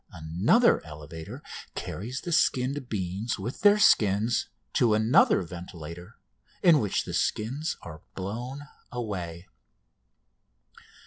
[0.11, 1.43] Another elevator
[1.75, 6.17] carries the skinned beans with their skins to another ventilator,
[6.63, 8.61] in which the skins are blown
[8.91, 9.47] away.